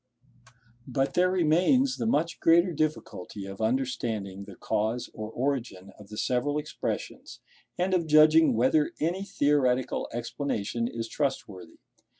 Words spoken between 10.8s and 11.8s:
is trustworthy.